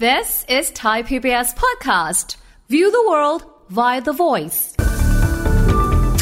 [0.00, 2.34] This is Thai PBS Podcast.
[2.68, 4.58] View the world via the voice.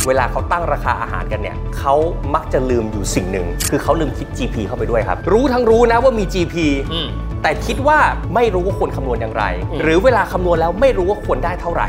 [0.06, 1.94] เวลาเขาตั้งราคาอาหารกันเนี่ยเขา
[2.34, 6.54] มักจะลืมอยู่สิ่งหนึ่ง คือเขาลืมคิด GP เข้าไปด้วยครับ รู้ทั้งรู้นะว่ามี GP
[6.92, 7.08] อืม
[7.42, 7.98] แต่คิดว่า
[8.34, 11.88] ไม่รู้ว่าควรคำนวณอย่างไรอืมหรือเวลาคำนวณแล้วไม่รู้ว่าควรได้เท่าไหร่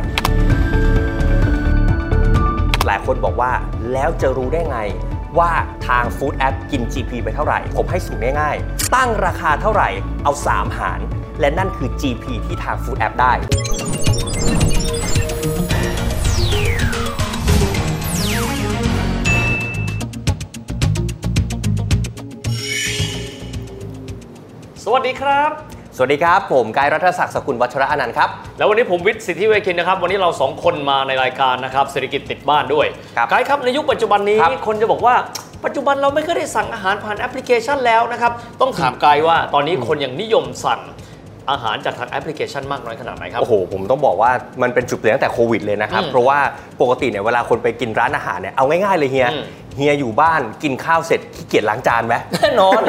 [2.86, 3.52] หลายคนบอกว่า
[3.92, 4.80] แล้วจะรู้ได้ไง
[5.40, 5.52] ว่า
[5.88, 9.90] ทางฟู้ดแอปกิน GP ไปเท่าไหร่ ผมให้สูตรง่ายๆ ตั้งราคาเท่าไหร่
[10.24, 11.02] เอา 3 หาร
[11.40, 13.34] และนั่นคือ GP ที่ทางฟู้ดแอปได้
[24.84, 25.52] สวัสดีครับ
[25.98, 35.16] สวัสดีครับ ผมกายรัฐศักดิ์สกุลวัชระอนันต์ครับ แล้ววันนี้ผมวิทย์สิทธิเวคินนะครับ วันนี้เราสองคนมาในรายการนะครับเศรษฐกิจติดบ้านด้วยครับไกด์ครับในยุคปัจจุบันนี้ครับคนจะบอกว่า
[35.66, 40.82] ปัจจุบันเราไม่เคยได้สั่งอาหารผ่านแอปพลิเคชันแล้วนะครับ ต้องถามไกด์ว่าตอนนี้คนยังนิยมสั่ง
[41.52, 46.40] อาหารจากทางแอปพลิเคชันมากน้อยขนาดไหนครับ โอ้โห ผมต้องบอกว่ามันเป็นจุดเปลี่ยนตั้งแต่โควิดเลยนะครับอืมเพราะว่า
[46.82, 49.46] ปกติเนี่ยเวลาคนไปกินร้านอาหารเนี่ยเอาง่ายๆเลยเฮียอืม
[49.78, 52.82] เฮียอยู่บ้านกินข้าวเสร็จขี้เกียจล้างจานไหมแน่นอน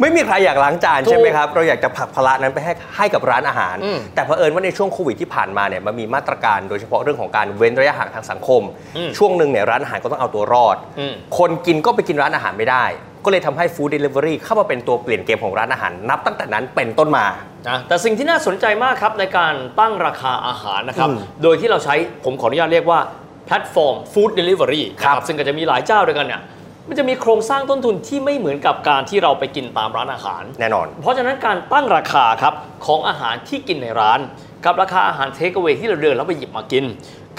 [0.00, 8.62] ไม่มีใครอยากล้างจานถูกใช่ไหมครับ เราอยากจะผลักภาระนั้นไปให้ให้กับร้านอาหารอืมแต่เผอิญว่าในช่วงโควิดที่ผ่านมาเนี่ยมันมีมาตรการโดยเฉพาะเรื่องของการเว้นระยะห่างทางสังคม
[8.96, 12.84] อืมช่วงหนึ่งเนี่ยร้านอาหารก็ต้องเอาตัวรอดอืมคนกินก็ไปกินร้านอาหารไม่ได้
[13.24, 17.26] ก็เลยทำให้ food delivery เข้ามาเป็นตัวเปลี่ยนเกมของร้านอาหาร นับตั้งแต่นั้นเป็นต้นมา
[17.68, 23.00] นะแต่สิ่งที่น่าสนใจมากครับในการตั้งราคาอาหารนะครับอืมโดยที่เราใช้ผมขออนุญาตเรียกว่า
[23.46, 26.42] แพลตฟอร์ม food delivery ครับซึ่งก็จะมีหลายเจ้าด้วยกันเนี่ย
[26.88, 32.54] มันจะมีโครงสร้างต้นทุนที่ไม่เหมือนกับการที่เราไปกินตามร้านอาหาร แน่นอน เพราะฉะนั้นการตั้งราคาครับ
[32.86, 34.20] ของอาหารที่กินในร้าน
[34.64, 36.84] กับราคาอาหารเทคเวที่เราเดินแล้วไปหยิบมากิน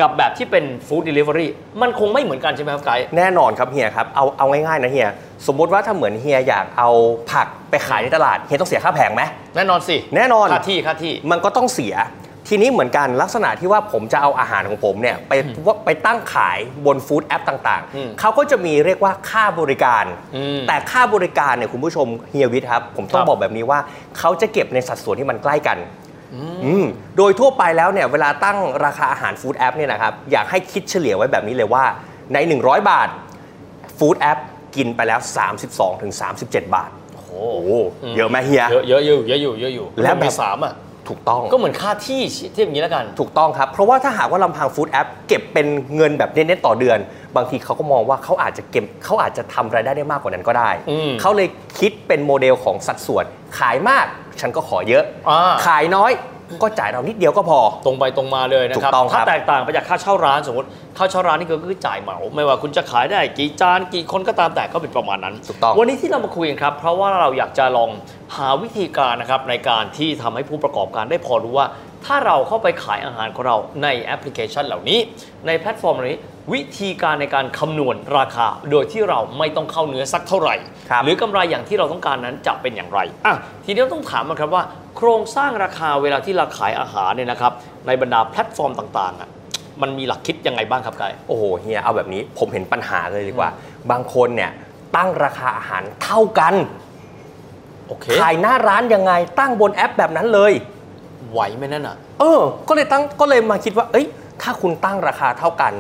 [0.02, 1.50] กับแบบที่เป็นฟู้ดเดลิเวอรี่
[1.82, 5.10] มันคงไม่เหมือนกันใช่ไหมครับไกด์แน่นอนครับเฮียครับเอาเอาง่ายๆนะเฮีย
[5.48, 6.90] สมมติว่าถ้าเหมือนเฮียอยากเอา
[7.32, 9.24] ผักไปขายในตลาดเฮียต้องเสียค่าแผงไหม
[9.56, 11.96] แน่นอนสิแน่นอนค่าที่ค่าที่มันก็ต้องเสีย
[12.50, 15.34] ทีนี้เหมือนกันลักษณะที่ว่าผมจะเอาอาหารของผมเนี่ยไป
[15.66, 20.06] ว่าไปตั้งขายบนฟู้ดแอปต่างอืมๆเขาก็จะมีเรียกว่าค่าบริการ
[20.36, 23.80] อืมแต่ค่าบริการเนี่ยคุณผู้ชมเฮียวิทย์ครับ ผมต้องครับบอกแบบนี้ว่า
[24.18, 26.05] เขาจะเก็บในสัดส่วนที่มันใกล้กันอืม
[27.18, 31.86] โดยทั่วไปแล้วเนี่ยเวลาตั้งราคาอาหารฟู้ดแอปเนี่ยนะครับอยากให้คิดเฉลี่ยไว้แบบนี้เลยว่า
[32.34, 33.08] ใน 100 บาท
[33.98, 34.40] ฟู้ดแอป
[34.76, 35.20] กินไปแล้ว
[35.98, 37.72] 32-37 บาทโอ้โหโอ้โห
[38.18, 40.74] เยอะไหมเฮีย เยอะเยอะอยู่เยอะอยู่เยอะอยู่แล้วแบบมีสามอะ
[41.10, 42.22] ถูกต้องก็เหมือนค่าที่
[42.54, 47.00] เทียบอย่างนี้แล้วกัน ถูกต้องครับ เพราะว่าถ้าหากว่าลำพังฟู้ดแอปเก็บเป็นเงินแบบเน้นๆต่อเดือน
[47.36, 51.48] บางทีเขาก็มองว่าเขาอาจจะเก็บเขาอาจจะทำรายได้ได้มากกว่านั้นก็ได้อืมเขาเลย
[51.80, 53.26] คิดเป็นโมเดลของสัดส่วน
[53.60, 54.06] ขายมาก
[54.42, 56.12] ฉันก็ขอเยอะอ่าขายน้อย
[56.64, 60.68] ก็จ่ายเรานิดเดียวก็พอ ตรงไปตรงมาเลยนะครับถูกต้องครับ ถ้าแตกต่างไปจากค่าเช่าร้านสมมติ
[60.98, 67.90] ค่าเช่าร้านนี่ก็คือจ่ายเหมา ไม่ว่าคุณจะขายได้กี่จานกี่คนก็ตามแต่ก็เป็นประมาณนั้นถูกต้องวันนี้ที่เรามาคุยกันครับ เพราะว่าเราอยากจะลอง
[68.36, 71.68] หาวิธีการนะครับในการที่ทำให้ผู้ประกอบการได้พอรู้ว่า
[72.06, 75.00] ถ้าเราเข้าไปขายอาหารของเราในแอปพลิเคชันเหล่านี้
[75.48, 76.20] ในแพลตฟอร์มเหล่านี้
[76.54, 80.56] วิธีการในการคำนวณราคา โดยที่เราไม่ต้องเข้าเนื้อสักเท่าไหร่
[80.90, 83.36] ครับหรือกำไรอย่างที่เราต้องการนั้นจะเป็นอย่างไรอะ
[83.66, 84.64] ทีนี้เราต้องถามมันครับว่า
[84.98, 87.54] โครงสร้างราคาเวลาที่เราขายอาหารเนี่ยนะครับ
[87.88, 89.30] ในบรรดาแพลตฟอร์มต่างๆอะ
[89.82, 93.50] มันมีหลักคิดยังไงบ้างครับไกด์โอ้โหเฮียเอาแบบนี้ผมเห็นปัญหาเลยดีกว่า
[93.92, 94.52] บางคนเนี่ย
[94.96, 96.56] ตั้งราคาอาหารเท่ากัน
[97.88, 100.54] โอเคขายหน้าร้านยังไงตั้งบนแอปแบบนั้นเลย
[101.36, 104.06] ไหวไหมนั่นอะ เออ ก็เลยตั้งก็เลยมาคิดว่า เอ้ย
[104.42, 105.74] ถ้าคุณตั้งราคาเท่ากัน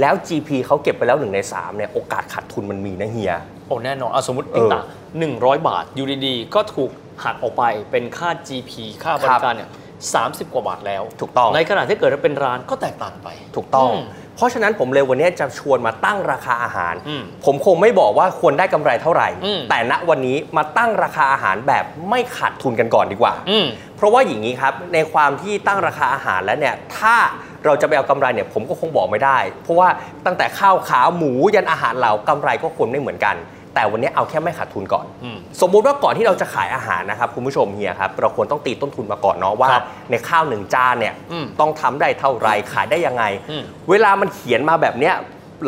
[0.00, 3.32] แล้ว GP เขาเก็บไปแล้วหนึ่งในสามเนี่ยโอกาสขาดทุนมันมีนะเฮีย
[3.66, 4.84] โอ้แน่นอนอะสมมติเออติ๊งต่าง
[5.18, 6.90] หนึ่งร้อยบาทอยู่ดีๆก็ถูก
[7.24, 8.72] หักออกไปเป็นค่า GP
[9.02, 9.70] ค่าบริการเนี่ย
[10.14, 14.04] สามสิบกว่าบาทแล้ว ถูกต้อง ในขณะที่เกิดว่าเป็นร้านก็แตกต่างไป ถูกต้องอืม
[14.36, 27.16] เพราะฉะนั้นผมเลยวันนี้จะชวนมาตั้งราคาอาหารอืมผมคงไม่บอกว่าควรได้กำไรเท่าไหร่อืมแต่ณวันนี้มาตั้งราคาอาหารแบบไม่ขาดทุนกันก่อนดีกว่าอืมเพราะว่าอย่างนี้ครับในความที่ตั้งราคาอาหารแล้วเนี่ยถ้า
[27.64, 29.88] เราจะไปเอากำไรเนี่ยผมก็คงบอกไม่ได้ เพราะว่า
[30.26, 33.36] ตั้งแต่ข้าวขาหมูยันอาหารเหล่ากำไรก็ควรไม่เหมือนกัน
[33.74, 45.14] แต่วันนี้เอาแค่ไม่ขาดทุนก่อนอืมสมมุติว่าก่อนที่เราจะขายอาหารนะครับคุณผู้ชมเฮียครับเราควรต้องตีต้นทุนมาก่อนเนาะว่าครับในข้าวหนึ่งจานเนี่ยอืมต้องทำได้เท่าไหรขายได้ยังไงอืมเวลามันเขียนมาแบบเนี้ย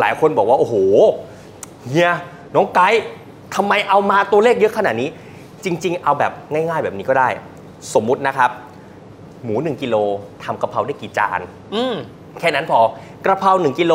[0.00, 0.74] หลายคนบอกว่าโอ้โห
[1.88, 2.10] เฮีย
[2.54, 3.02] น้องไกด์
[3.56, 5.08] ทำไมเอามาตัวเลขเยอะขนาดนี้
[5.64, 7.28] จริง ๆ เอาแบบง่าย ๆ แบบนี้ก็ได้
[7.94, 8.50] สมมุตินะครับ
[9.44, 9.96] หมู 1กิโล
[10.44, 11.40] ทำกะเพราได้กี่จาน
[11.74, 11.94] อืม
[12.40, 12.80] แค่นั้นพอ
[13.24, 13.92] กระเพรา1กิโล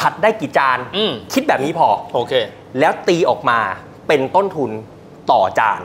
[0.00, 2.32] ผัดได้กี่จานอืม คิดแบบนี้พอ โอเค
[2.80, 3.58] แล้วตีออกมา
[4.08, 4.70] เป็นต้นทุน
[5.30, 5.82] ต่อจาน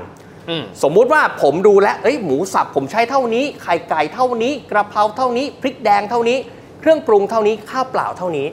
[0.50, 6.38] อืม สมมุติว่าผมดูแล้วเอ้ยหมูสับผมใช้เท่านี้ไข่ไก่เท่านี้ กระเพราเท่านี้พริกแดงเท่านี้
[6.80, 8.48] เครื่องปรุงเท่านี้ข้าวเปล่าเท่านี้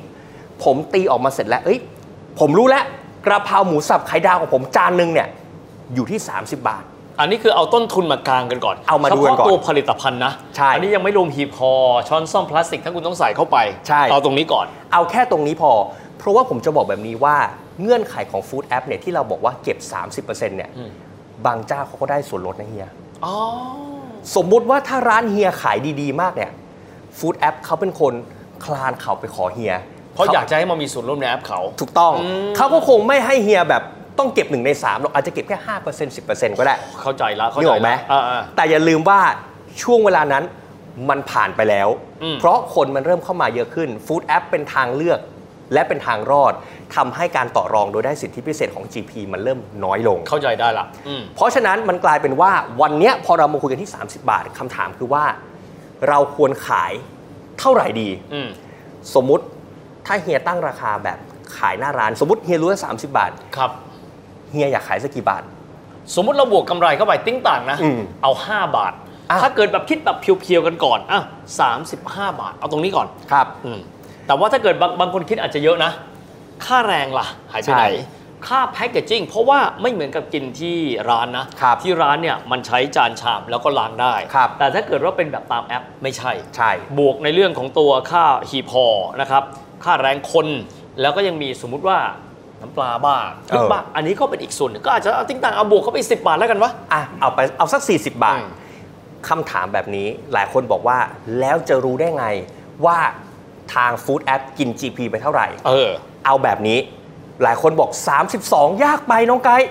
[0.62, 1.78] ผมตีออกมาเสร็จแล้วเอ้ย
[2.38, 2.84] ผมรู้แล้ว
[3.26, 5.28] กระเพราหมูสับไข่ดาวของผมจานหนึ่งเนี่ย
[5.94, 6.84] อยู่ที่ 30 บาท
[7.22, 11.72] อันนี้คือเอาต้นทุนมากลางกันก่อนเอามาดูกันก่อนเฉพาะตัวผลิตภัณฑ์นะใช่อันี้ยังไม่รวมหีบคอ
[12.08, 13.56] ช้อนซ่อมพลาสติกถ้าคุณต้องใส่เข้าไป
[13.88, 15.72] ใช่เอาตรงนี้ก่อน เอาแค่ตรงนี้พอ
[16.18, 17.36] เพราะว่าผมจะบอกแบบนี้ว่า
[17.80, 19.78] เงื่อนไขของฟู้ดแอปเนี่ยที่เราบอกว่าเก็บ
[20.26, 20.90] 30%เนี่ยอืม
[21.46, 22.88] บางเจ้าเขาก็ได้ส่วนลดนะเฮีย
[23.24, 23.36] อ๋อ
[24.36, 26.50] สมมุติว่าถ้าร้านเฮียขายดีๆ มากเนี่ย
[27.18, 28.12] ฟู้ดแอปเขาเป็นคน
[28.64, 29.72] คลานเขาไปขอเฮีย
[30.14, 33.82] เพราะอยากจะให้มันมีส่วนร่วมในแอปเขา ถูกต้องอืมเขาก็คงไม่ให้เฮียแบบ
[34.18, 39.20] ต้องเก็บหนึ่งใน3หรอกอาจจะเก็บแค่5% 10%ก็ได้เข้าใจแล้วเข้านึใจกออกไหมแล้วอ่า แต่อย่าลืมว่า
[39.82, 40.44] ช่วงเวลานั้น
[41.10, 41.88] มันผ่านไปแล้ว
[42.22, 45.20] อืม เพราะคนมันเริ่มเข้ามาเยอะขึ้นฟู้ดแอปเป็นทางเลือก
[45.72, 46.52] และเป็นทางรอด
[46.96, 55.24] ทำให้การต่อรองโดยได้สิทธิพิเศษของ GP มันเริ่มน้อยลง ๆเข้าใจได้ละอืม เพราะฉะนั้นมันกลายเป็นว่าวันเนี้ยพอเรามาคุยกันที่ 30 บาทคำถามคือว่า
[56.08, 56.92] เราควรขาย
[57.58, 58.48] เท่าไหร่ดี อืม
[59.14, 59.44] สมมุติ
[60.06, 61.18] ถ้าเฮียตั้งราคาแบบ
[61.58, 63.70] ขายหน้าร้าน สมมติเฮียรู้ว่า30 บาท ครับ
[64.52, 65.42] เฮียอยากขายสักกี่บาท
[66.14, 68.92] สมมุติเราบวกกำไรเข้าไปติ้งต่างนะ อืมเอา 5 บาท
[69.30, 71.20] อะ ถ้าเกิดแบบคิดแบบเพียวๆกันก่อนอะ
[71.80, 73.80] 35บาท เอาตรงนี้ก่อนครับ อืม
[74.26, 75.90] แต่ว่าถ้าเกิดบางบางคนคิดอาจจะเยอะนะ
[76.66, 77.90] ค่าแรงล่ะ หายไปไหน ใช่
[78.46, 80.76] ค่าแพคเกจจิ้งเพราะว่าไม่เหมือนกับกินที่
[81.08, 88.84] ร้านนะ ครับที่ร้านเนี่ยมันใช้จานชามแล้วก็ล้างได้ ครับ แต่ถ้าเกิดว่าเป็นแบบตามแอปไม่ใช่ ใช่ บวกในเรื่องของตัวค่าฮีพอ
[89.20, 89.42] นะครับ
[89.84, 90.46] ค่าแรงคน
[91.00, 91.98] แล้วก็ยังมีสมมุติว่า
[92.62, 98.50] น้ำปลาบ้างพริกบ้างอันนี้ก็เป็นอีกส่วนหนึ่งก็อาจจะเอาติ้งต่างเอาบวกเข้าไป 10 บาทแล้วกันวะ อะเอาไปเอาสัก 40 บาทอืม
[99.28, 100.98] คำถามแบบนี้หลายคนบอกว่า
[101.40, 102.26] แล้วจะรู้ได้ไง
[102.86, 102.98] ว่า
[103.74, 105.90] ทางฟู้ดแอปกิน GP ไปเท่าไหร่ เออ
[106.26, 106.78] เอาแบบนี้
[107.42, 107.90] หลายคนบอก
[108.36, 109.68] 32 ยากไปน้องไกด์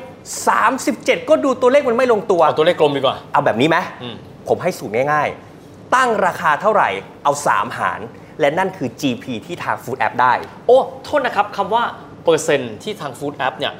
[0.63, 4.15] 37 ก็ดูตัวเลขมันไม่ลงตัว เอาตัวเลขกลมดีกว่า เอาแบบนี้ไหมอืม
[4.47, 6.89] ผมให้สูตรง่ายๆ ตั้งราคาเท่าไหร่
[7.23, 7.99] เอา 3 หาร
[8.39, 10.33] และนั่นคือ GP ที่ทางฟู้ดแอปได้
[10.67, 11.83] โอ้ โทษนะครับคำว่า
[12.23, 13.73] เปอร์เซ็นต์ที่ทางฟู้ดแอปเนี่ย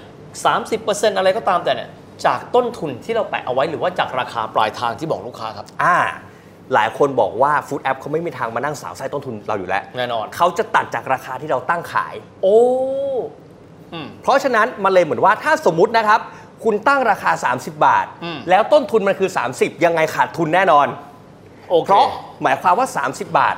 [0.44, 0.54] สา
[1.18, 1.90] อะไรก็ตามแต่เนี่ย
[2.26, 5.98] จากต้นทุนที่เราแปะเอาไว้หรือว่าจากราคาปลายทางที่บอกลูกค้าครับ อ่า
[6.74, 12.60] หลายคนบอกว่าฟู้ดแอปเขาไม่มีทางมานั่งสาวไส้ต้นทุนเราอยู่แล้วแน่นอนเขาจะตัดจากราคาที่เราตั้งขาย โอ้
[13.94, 16.20] อืมเพราะฉะนั้นมันเลยเหมือนว่าถ้าสมมตินะครับ
[16.64, 20.88] คุณตั้งราคา 30 บาท อืม แล้วต้นทุนมันคือ 30 ยังไงขาดทุนแน่นอน
[21.70, 22.06] โอเค เพราะ
[22.44, 23.56] หมายความว่า 30 บาท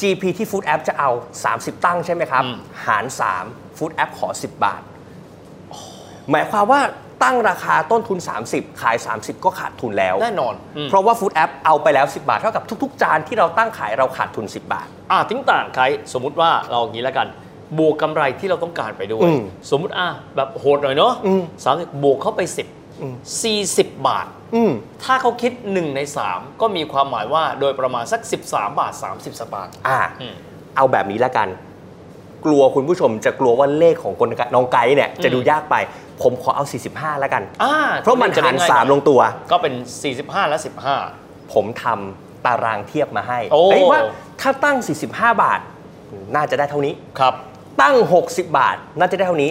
[0.00, 1.10] GP ที่ Food App จะเอา
[1.48, 2.56] 30 ตั้งใช่ไหมครับอืม
[2.86, 3.04] หาร
[3.40, 4.82] 3 Food App ขอ 10 บาท
[6.30, 6.80] หมายความว่า
[7.22, 8.18] ตั้งราคาต้นทุน
[8.50, 14.86] 30 ขาย 30 ก็ขาดทุนแล้ว แน่นอนอืมเพราะว่า Food App เอาไปแล้ว 10 บาท เท่ากับทุก ๆ จานที่เราตั้งขายเราขาดทุน 10 บาท
[15.10, 17.28] อะทิ้งต่างใครสมมุติว่าเราอย่างนี้แล้วกัน
[17.78, 24.72] บวกกำไรที่เราต้องการไปด้วยอืมสมมุติอะแบบโหดหน่อยเนาะอืมสามสิบบวกเข้าไปอืม10 40 บาท อืม
[25.04, 26.00] ถ้าเขาคิด 1 ใน
[26.30, 30.34] 3 ก็มีความหมายว่าโดยประมาณสัก 13 บาท 30 สตางค์ อ่า อืม
[30.76, 31.48] เอาแบบนี้แล้วกัน
[32.44, 35.76] กลัวคุณผู้ชมจะกลัวว่าเลขของคนน้องไกด์เนี่ยจะดูยากไป
[36.22, 39.20] ผมขอเอา 45แล้วกัน อ่าเพราะมันจะหารได้ง่ยสามหน่อยลงตัว
[39.52, 39.74] ก็เป็น
[40.12, 40.58] 45 และ
[41.54, 44.00] ผมทำตารางเทียบมาให้โอ้ เอ้ยว่า
[44.40, 44.76] ถ้าตั้ง
[45.10, 45.60] 45 บาท
[46.34, 47.34] น่าจะได้เท่านี้15ครับ
[47.82, 47.94] ตั้ง
[48.26, 49.50] 60 บาท น่าจะได้เท่านี้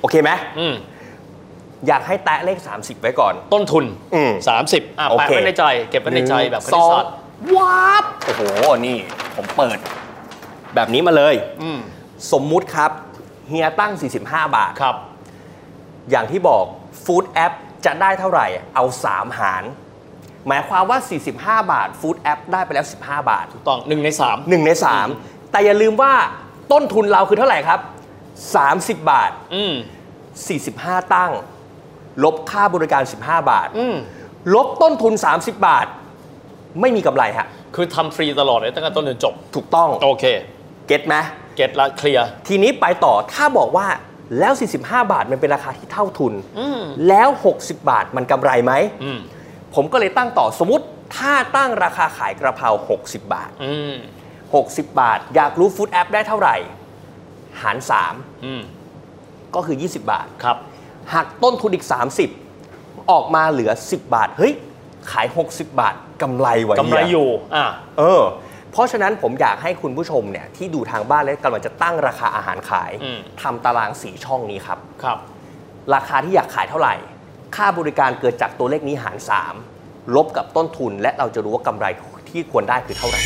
[0.00, 0.74] โอเคไหม อืม
[1.86, 3.84] อยากให้แตะเลข 30 ไว้ก่อน ต้นทุน
[4.14, 4.32] อืม
[4.66, 7.10] 30อะโอแปะเค ไว้ในใจ เก็บไว้ในใจแบบคสณิอตงศาสตร์
[7.56, 8.42] ว้าบโอ้โห
[8.86, 8.96] นี่
[9.36, 9.78] ผมเปิด
[10.74, 11.78] แบบนี้มาเลย อืม
[12.32, 12.90] สมมุติครับ
[13.48, 13.92] เฮียตั้ง
[14.22, 14.96] 45 บาท ครับ
[16.10, 16.64] อย่างที่บอก
[17.04, 17.52] ฟู้ดแอป
[17.86, 19.64] จะได้เท่าไหร่ เอา 3 หาร
[20.46, 20.98] หมายความว่า
[21.34, 24.70] 45 บาทฟู้ดแอปได้ไปแล้ว 15 บาท ถูกต้อง1ใน3 1ใน
[25.10, 26.12] 3 แต่อย่าลืมว่า
[26.72, 27.80] ต้นทุนเราคือเท่าไหร่ครับ
[28.44, 29.74] 30 บาท อืม
[30.42, 31.32] 45 ตั้ง
[32.24, 33.96] ลบค่าบริการ 15 บาทอืม
[34.54, 35.86] ลบต้นทุน 30 บาท
[36.80, 40.24] ไม่มีกำไรฮะ คือทำฟรีตลอดเลยตั้งแต่ต้นจนจบ ถูกต้อง โอเค
[40.86, 41.14] เก็ตไหม
[41.56, 43.86] เก็ตละเคลียร์ ทีนี้ไปต่อถ้าบอกว่า
[44.38, 47.28] แล้ว 45 บาทมันเป็นราคาที่เท่าทุนอืมแล้ว
[47.60, 49.18] 60 บาทมันกำไรไหม อืม
[49.74, 50.84] ผมก็เลยตั้งต่อสมมติ
[51.16, 52.68] ถ้าตั้งราคาขายกระเพรา
[53.00, 53.94] 60 บาท อืม
[54.46, 56.56] 60 บาท อยากรู้ฟู้ดแอปได้เท่าไหร่
[57.62, 57.76] หาร
[58.44, 58.62] อืม
[59.12, 60.56] 3 ก็คือ 20 บาท ครับ
[61.14, 61.86] หักต้นทุนอีก
[62.46, 64.52] 30 ออกมาเหลือ 10 บาท เฮ้ย
[65.10, 67.66] ขาย 60 บาทกำไรไว้กำไรอยู่อะ
[67.98, 68.22] เออ
[68.72, 75.18] เพราะฉะนั้นผมอยากให้คุณผู้ชมเนี่ยที่ดูทางบ้านและกำลังจะตั้งราคาอาหารขายอืมทำตารางสีช่องนี้ครับครับ
[75.94, 76.94] ราคาที่อยากขายเท่าไหร่
[77.56, 79.16] ค่าบริการเกิดจากตัวเลขนี้หาร
[79.66, 81.86] 3 ลบกับต้นทุนและเราจะรู้ว่ากำไร
[82.30, 83.20] ที่ควรได้คือเท่าไหร่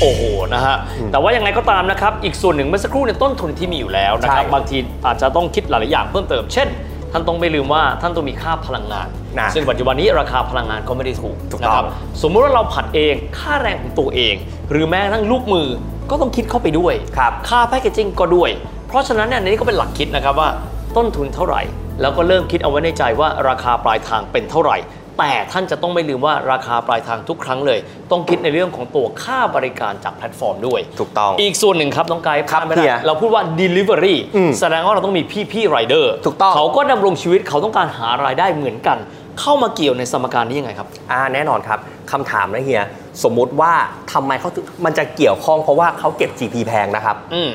[0.00, 0.22] โอ้โห
[0.54, 0.76] นะฮะ
[1.12, 4.76] แต่ว่ายังไงก็ตามนะครับอีกส่วนหนึ่งเมื่อสักครู่ในยต้นทุนที่มีอยู่แล้วนะครับใช่บางที
[5.06, 6.68] อาจจะต้องคิดหลายๆอย่างเพิ่มเติมเช่น
[7.12, 11.84] ท่านต้องไม่ลืมว่าท่านต้องมีค่าพลังงานนะซึ่งปัจจุบันนี้ราคาพลังงานก็ไม่ได้ถูกถูกนะต้องครับ
[12.22, 14.34] สมมุติว่าเราผัดเองค่าแรงของตัวเอง
[14.70, 15.68] หรือแม้กระทั่งลูกมือ
[16.10, 18.50] ก็ต้องคิดเข้าไปด้วยครับค่า packaging ก็ด้วย
[18.88, 20.48] เพราะฉะนั้นเนี่ยในนี้ก็เป็นหลักคิดนะครับว่า
[20.96, 21.62] ต้นทุนเท่าไหร่
[22.00, 24.76] แล้วก็เริ่มคิดเอาไว้ในใจว่าราคาปลายทางเป็นเท่าไหร่
[25.20, 27.78] แต่ท่านจะต้องไม่ลืมว่าราคาปลายทางทุกครั้งเลย
[28.10, 38.98] ต้องคิดในเรื่องของตัวค่าบริการจากแพลตฟอร์มด้วย ถูกต้อง อีกส่วนหนึ่งครับน้องไกด์ครับพลาดไม่ได้เฮียเราพูดว่า delivery อืมแสดงว่าเราต้องมีพี่พี่ไรเดอร์ถูกต้องเขาก็ดำรงชีวิตเขาต้องการหารายได้เหมือนกัน
[39.40, 41.78] เข้ามาเกี่ยวในสมการนี้ยังไงครับอ่าแน่นอนครับ
[42.12, 42.82] คำถามนะเฮีย
[43.24, 43.72] สมมุติว่า
[44.12, 47.50] ทำไมเขาถึงมันจะเกี่ยวข้องเพราะว่าเขาเก็บ GP แพงนะครับอืม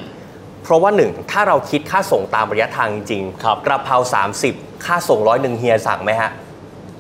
[0.64, 3.96] เพราะว่าหนึ่งถ้าเราคิดค่าส่งตามระยะทางจริงๆครับกระเพรา
[4.42, 6.30] 30 ค่าส่งร้อยหนึ่งเฮียสั่งไหมฮะ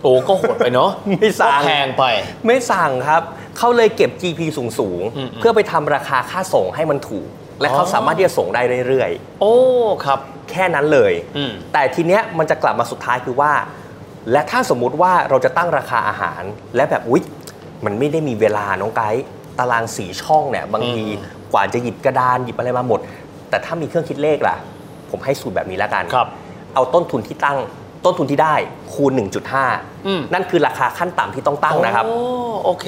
[0.06, 2.04] โอ้ก็โหดไปเนาะไม่สั่งก็แพงไป
[2.46, 3.22] ไม่สั่งครับ
[3.58, 7.28] เขาเลยเก็บ GP สูงสูงๆอืมเพื่อไปทำราคาค่าส่งให้มันถูก
[7.62, 9.56] และเขาอ๋อสามารถที่จะส่งได้เรื่อยโอ้
[10.06, 13.52] ครับๆแค่นั้นเลยอืมแต่ทีเนี้ยมันจะกลับมาสุดท้ายคือว่า
[14.32, 16.44] และถ้าสมมุติว่าเราจะตั้งราคาอาหาร
[16.76, 17.24] และแบบอุ๊ย
[17.86, 19.24] มันไม่ได้มีเวลาน้องไกด์
[19.60, 21.04] ตารางสีช่องเนี่ยบางที
[21.54, 23.00] กว่าจะหยิบกระดานหยิบอะไรมาหมด
[23.50, 24.56] แต่ถ้ามีเครื่องคิดเลขล่ะ
[25.10, 26.28] ผมให้สูตรแบบนี้แล้วกันครับ
[26.74, 27.58] เอาต้นทุนที่ตั้ง
[28.06, 28.56] ต้นทุนที่ได้
[28.94, 32.18] คูณอืม1.5 นั่นคือราคาขั้นต่ำที่ต้องตั้งนะครับ โอ้
[32.66, 32.88] โอเค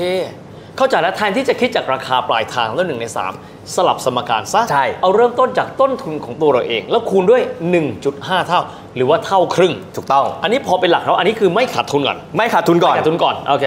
[0.78, 3.34] เข้าใจแล้วแทนที่จะคิดจากราคาปลายทางแล้วหนึ่งในสาม
[3.76, 7.42] สลับสมการซะใช่เอาเริ่มต้นจากต้นทุนของตัวเราเอง แล้วคูณด้วย
[7.94, 8.60] 1.5 เท่า
[8.96, 13.66] หรือว่าเท่าครึ่ง ถูกต้อง อันนี้พอเป็นหลักแล้วอันนี้คือไม่ขาดทุนก่อนไม่ขาดทุนก่อนไม่ขาดทุนก่อนโอเค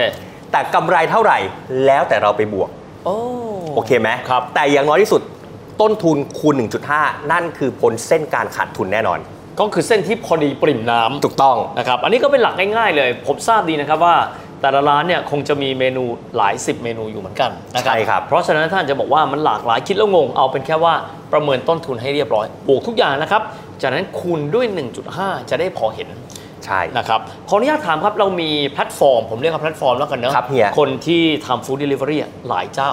[0.51, 1.37] แต่กำไรเท่าไหร่
[1.85, 2.69] แล้วแต่เราไปบวก
[3.05, 3.15] โอ้
[3.75, 5.21] โอเคไหมครับแต่อย่างน้อยที่สุด
[5.81, 6.53] ต้นทุนคูณ
[6.93, 9.19] 1.5 นั่นคือพ้นเส้นการขาดทุนแน่นอน
[9.59, 14.15] ก็คือเส้นที่พอดีปริ่มน้ำถูกต้องนะครับอันนี้ก็เป็นหลักง่ายๆเลย ผมทราบดีนะครับว่า
[14.61, 16.03] แต่ละร้านเนี่ยคงจะมีเมนู
[16.37, 20.93] หลายสิบเมนูอยู่เหมือนกันนะครับใช่ครับเพราะฉะนั้นท่านจะบอกว่ามันหลากหลายคิดแล้วงงเอาเป็นแค่ว่า
[21.33, 23.41] ประเมินต้นทุนให้เรียบร้อยบวกทุกอย่างนะครับ
[23.81, 24.65] จากนั้นคูณด้วย
[25.07, 26.09] 1.5 จะได้พอเห็น
[26.65, 32.91] ใช่นะครับขออนุญาตถามครับเรามีแพลตฟอร์ม ผมเรียกว่าแพลตฟอร์มแล้วกันเนอะครับเฮียคนที่ทำ food delivery หลายเจ้า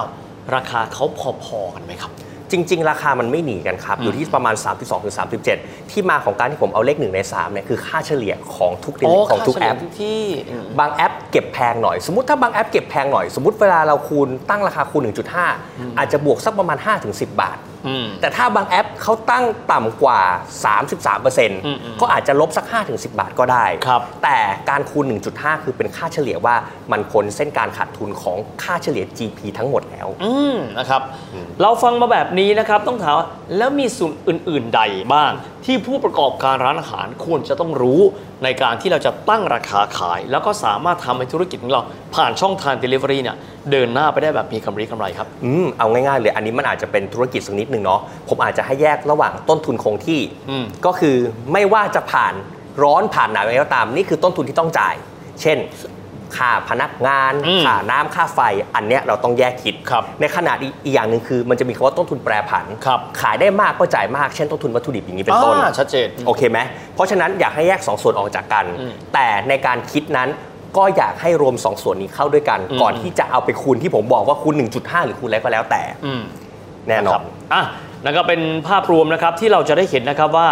[0.55, 1.05] ราคาเขา
[1.43, 2.11] พอๆกันไหมครับ
[2.51, 5.15] จริง ๆ ราคามันไม่หนีกันครับ อยู่ที่ประมาณ 32ถึง
[5.55, 15.01] 37 ที่มาของการที่ผมเอาเลข1ใน3เนี่ยคือค่าเฉลี่ยของทุกอ๋อของทุกค่าแอเฉลี่ยแอปทุกที่อืมบางแอปเก็บแพงหน่อย สมมติถ้าบางแอปเก็บแพงหน่อย สมมติเวลาเราคูณตั้งราคาคูณ
[15.49, 16.77] 1.5 อาจจะบวกสักประมาณ
[17.09, 17.78] 5-10 บาทอืม
[18.21, 20.21] แต่ถ้าบางแอปเขาตั้งต่ำกว่า
[21.29, 24.37] 33%ก็อาจจะลบสัก 5-10 บาทก็ได้ครับแต่
[24.69, 25.05] การคูณ
[25.35, 26.55] 1.5 คือเป็นค่าเฉลี่ยว่า
[26.91, 31.01] มันพ้นเส้นการขาดทุนของค่าเฉลี่ย GP ทั้งหมดแล้วอืมนะครับ
[31.61, 34.81] เราฟังมาแบบนี้นะครับต้องถามว่าแล้วมีส่วนอื่น ๆ ใด
[35.13, 35.31] บ้าง
[35.65, 38.01] ที่ผู้ประกอบการร้านอาหารควรจะต้องรู้
[38.43, 41.81] ในการที่เราจะตั้งราคาขาย แล้วก็สามารถทำให้ธุรกิจของเรา
[42.15, 43.37] ผ่านช่องทาง Delivery เนี่ย
[43.71, 51.17] เดินหน้าไปได้แบบมีกำไรกำไรครับ อืมเอาง่ายๆเลย อันนี้มันอาจจะเป็นธุรกิจสักนิดหนึ่งเนาะผมอาจจะให้แยกระหว่างต้นทุนคงที่อืม ก็คือ
[51.53, 52.33] ไม่ว่าจะผ่าน
[52.83, 54.95] ร้อนผ่านหนาวยังไงก็ตามนี่คือต้นทุนที่ต้องจ่าย
[55.41, 55.57] เช่น
[56.37, 58.39] ค่าพนักงานอืมค่าน้ำค่าไฟ
[58.75, 66.59] อันเนี้ยเราต้องแยกคิดครับในขณะอีอีกอย่างหนึ่งคือมันจะมีคำว่าต้นทุนแปรผันครับขายได้มากก็จ่ายมากเช่นต้นทุนวัตถุดิบอย่างนี้เป็นต้นอ่าชัดเจนโอเคไหม
[66.95, 70.29] เพราะฉะนั้นอยากให้แยก 2 ส่วนออกจากกันอืมแต่ในการคิดนั้น
[70.77, 76.21] ก็อยากให้รวม 2 ส่วนนี้เข้าด้วยกันอืมก่อนที่จะเอาไปคูณที่ผมบอกว่าคูณ 1.5 หรือคูณอะไรก็แล้วแต่อืม
[76.89, 77.21] แน่นอน
[77.53, 77.63] อะ
[78.03, 80.47] นั่นก็เป็นภาพรวมนะครับที่เราจะได้เห็นนะครับว่า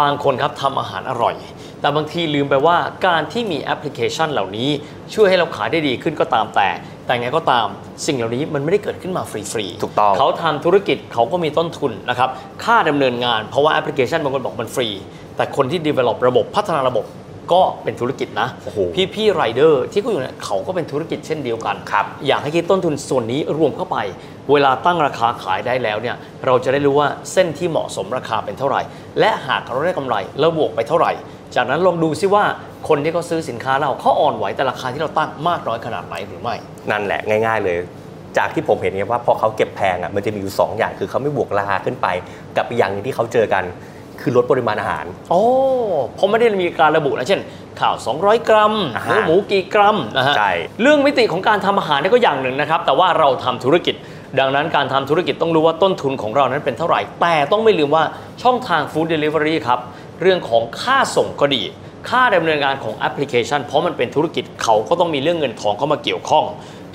[0.00, 1.34] บางคนครับทำอาหารอร่อย
[1.80, 4.68] แต่บางทีลืมไปว่าการที่มีแอปพลิเคชันเหล่านี้
[5.14, 6.68] ช่วยให้เราขายได้ดีขึ้นก็ตามแต่
[7.06, 7.66] แต่ไงก็ตาม
[8.06, 12.28] สิ่งเหล่านี้มันไม่ได้เกิดขึ้นมาฟรีๆถูกต้องเขาทำธุรกิจเขาก็มีต้นทุนนะครับ
[12.64, 14.88] ค่าดำเนินงานเพราะว่าแอปพลิเคชันบางคนบอกมันฟรี
[15.36, 17.06] แต่คนที่ develop ระบบพัฒนาระบบ
[17.52, 23.96] ก็เป็นธุรกิจนะโอ้โหพี่พี่ไรเดอร์ที่เขาอยู่เนี่ยเขาก็เป็นธุรกิจเช่นเดียวกันครับอยากให้คิดต้นทุนส่วนนี้รวมเข้าไป
[24.52, 26.16] เวลาตั้งราคาขายได้แล้วเนี่ย
[26.46, 28.80] เราจะได้รู้ว่าเส้นที่เหมาะสมราคาเป็นเท่าไหร่
[29.20, 31.12] และหากเราได้กำไรแล้วบวกไปเท่าไหร่
[31.56, 32.44] จากนั้นลองดูซิว่า
[32.88, 36.54] คนที่เขาซื้อสินค้าเราเขาอ่อนไหวแต่ราคาที่เราตั้งมากน้อยขนาดไหนหรือไม่
[36.90, 37.78] นั่นแหละง่าย ๆ เลย
[38.38, 42.06] จากที่ผมเห็นเนี่ยว่าพอเขาเก็บแพงอะมันจะมีอยู่ 2 อย่างคือเขาไม่บวกราคาขึ้นไป
[42.56, 43.64] กับอีกอย่างหนึ่งที่เขาเจอกัน
[44.20, 45.42] คือลดปริมาณอาหาร โอ้
[46.18, 47.40] ผมไม่ได้มีการระบุนะเช่น
[47.80, 50.52] ข้าว 200 กรัมอ่าหฮะมูหมูกี่กรัมนะฮะใช่
[50.82, 53.94] เรื่องมิติของการทำอาหารนี่ก็อย่างหนึ่งนะครับ แต่ว่าเราทำธุรกิจ
[54.40, 58.04] ดังนั้นการทำธุรกิจต้องรู้ว่าต้นทุนของเรานั้นเป็นเท่าไหร่ แต่ต้องไม่ลืมว่า
[58.42, 59.78] ช่องทาง food delivery ครับ
[60.20, 61.62] เรื่องของค่าส่งก็ดี
[62.10, 66.44] ค่าดำเนินงานของแอปพลิเคชัน เพราะมันเป็นธุรกิจเขาก็ต้องมีเรื่องเงินทองเข้ามาเกี่ยวข้อง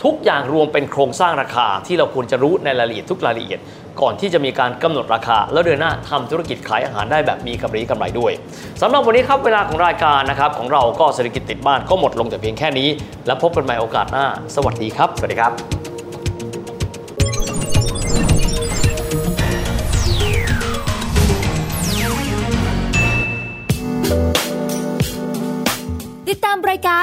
[0.03, 3.59] ทุกอย่างรวมเป็นโครงสร้างราคาที่เราควรจะรู้ในรายละเอียดทุกรายละเอียด
[4.01, 8.31] ก่อนที่จะมีการกำหนดราคา แล้วเดินหน้าทำธุรกิจขายอาหารได้แบบมีกำไรกำไรด้วย
[8.81, 12.89] สำหรับวันนี้ครับเวลาของรายการนะครับของเราก็เศรษฐกิจติดบ้านก็หมดลงแต่เพียงแค่นี้
[13.27, 14.25] แล้วพบกันใหม่โอกาสหน้า
[14.55, 15.82] สวัสดีครับ สวัสดีครับ